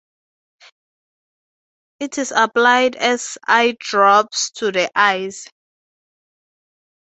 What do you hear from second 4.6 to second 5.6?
the eyes.